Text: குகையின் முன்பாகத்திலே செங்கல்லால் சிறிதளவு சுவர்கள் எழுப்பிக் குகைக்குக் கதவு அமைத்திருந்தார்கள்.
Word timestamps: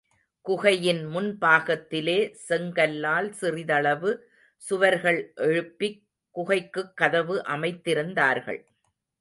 குகையின் 0.41 1.01
முன்பாகத்திலே 1.07 2.33
செங்கல்லால் 2.47 3.31
சிறிதளவு 3.31 4.31
சுவர்கள் 4.57 5.31
எழுப்பிக் 5.35 6.03
குகைக்குக் 6.35 6.97
கதவு 6.97 7.41
அமைத்திருந்தார்கள். 7.47 8.61